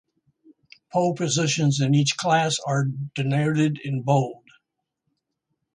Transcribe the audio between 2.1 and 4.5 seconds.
class are denoted in bold.